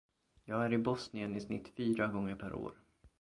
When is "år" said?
2.53-2.73